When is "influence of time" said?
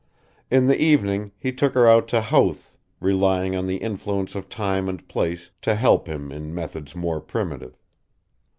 3.77-4.89